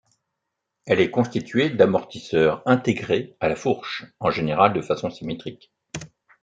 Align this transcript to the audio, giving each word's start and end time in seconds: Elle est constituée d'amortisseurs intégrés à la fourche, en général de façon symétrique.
Elle 0.87 0.99
est 0.99 1.11
constituée 1.11 1.69
d'amortisseurs 1.69 2.63
intégrés 2.65 3.37
à 3.39 3.47
la 3.49 3.55
fourche, 3.55 4.03
en 4.19 4.31
général 4.31 4.73
de 4.73 4.81
façon 4.81 5.11
symétrique. 5.11 5.71